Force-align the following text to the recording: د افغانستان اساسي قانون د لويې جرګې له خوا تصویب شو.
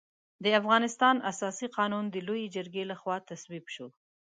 د 0.43 0.45
افغانستان 0.59 1.15
اساسي 1.31 1.67
قانون 1.77 2.05
د 2.09 2.15
لويې 2.27 2.47
جرګې 2.55 2.83
له 2.91 2.95
خوا 3.01 3.15
تصویب 3.29 3.65
شو. 3.73 3.87